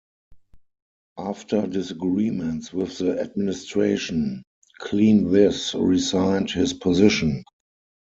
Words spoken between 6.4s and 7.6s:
his position.